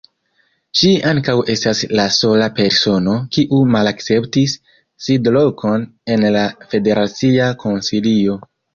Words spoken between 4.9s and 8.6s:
sidlokon en la Federacia Konsilio.